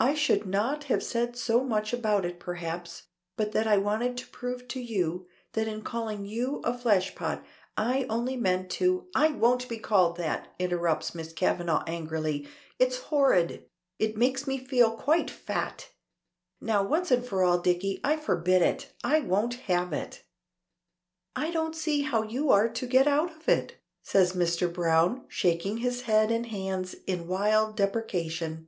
[0.00, 3.04] "I should not have said so much about it perhaps
[3.36, 7.44] but that I wanted to prove to you that in calling you a fleshpot
[7.76, 12.48] I only meant to" "I won't be called that," interrupts Miss Kavanagh angrily.
[12.80, 13.68] "It's horrid!
[14.00, 15.88] It makes me feel quite fat!
[16.60, 18.92] Now, once for all, Dicky, I forbid it.
[19.04, 20.24] I won't have it."
[21.36, 24.72] "I don't see how you are to get out of it," says Mr.
[24.72, 28.66] Browne, shaking his head and hands in wild deprecation.